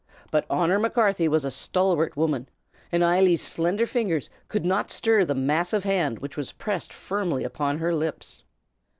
[0.31, 2.49] But Honor Macarthy was a stalwart woman,
[2.91, 7.77] and Eily's slender fingers could not stir the massive hand which was pressed firmly upon
[7.77, 8.41] her lips.